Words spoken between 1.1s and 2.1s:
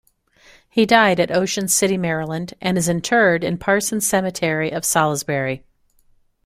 at Ocean City,